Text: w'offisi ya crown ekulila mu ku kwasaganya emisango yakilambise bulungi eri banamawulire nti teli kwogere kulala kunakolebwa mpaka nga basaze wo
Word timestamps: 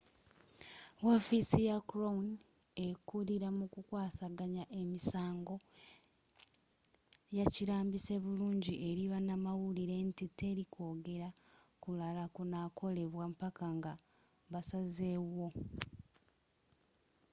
w'offisi 1.03 1.61
ya 1.69 1.77
crown 1.89 2.25
ekulila 2.87 3.49
mu 3.57 3.65
ku 3.73 3.79
kwasaganya 3.87 4.63
emisango 4.81 5.55
yakilambise 7.37 8.13
bulungi 8.23 8.73
eri 8.89 9.03
banamawulire 9.11 9.95
nti 10.09 10.25
teli 10.39 10.63
kwogere 10.73 11.29
kulala 11.83 12.23
kunakolebwa 12.35 13.25
mpaka 13.33 13.65
nga 13.77 13.93
basaze 14.51 15.09
wo 15.35 15.47